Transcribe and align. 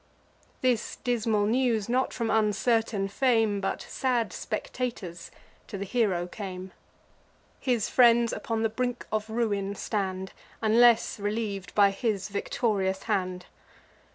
This 0.61 0.95
dismal 0.95 1.45
news, 1.45 1.87
not 1.87 2.11
from 2.11 2.31
uncertain 2.31 3.07
fame, 3.07 3.61
But 3.61 3.83
sad 3.83 4.33
spectators, 4.33 5.29
to 5.67 5.77
the 5.77 5.85
hero 5.85 6.25
came: 6.25 6.71
His 7.59 7.87
friends 7.87 8.33
upon 8.33 8.63
the 8.63 8.69
brink 8.69 9.05
of 9.11 9.29
ruin 9.29 9.75
stand, 9.75 10.33
Unless 10.59 11.19
reliev'd 11.19 11.75
by 11.75 11.91
his 11.91 12.29
victorious 12.29 13.03
hand. 13.03 13.45